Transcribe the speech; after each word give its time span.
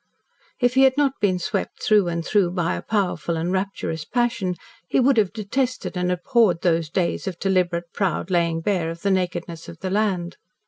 If 0.59 0.73
he 0.73 0.81
had 0.81 0.97
not 0.97 1.19
been 1.21 1.37
swept 1.37 1.83
through 1.83 2.07
and 2.07 2.25
through 2.25 2.49
by 2.53 2.73
a 2.75 2.81
powerful 2.81 3.37
and 3.37 3.51
rapturous 3.51 4.03
passion, 4.03 4.55
he 4.87 4.99
would 4.99 5.15
have 5.17 5.31
detested 5.31 5.95
and 5.95 6.11
abhorred 6.11 6.63
these 6.63 6.89
days 6.89 7.27
of 7.27 7.37
deliberate 7.37 7.93
proud 7.93 8.31
laying 8.31 8.61
bare 8.61 8.89
of 8.89 9.03
the 9.03 9.11
nakedness 9.11 9.69
of 9.69 9.77
the 9.81 9.91
land. 9.91 10.37